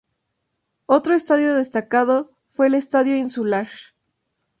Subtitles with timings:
[0.87, 3.67] Otro estadio destacado fue el Estadio Insular.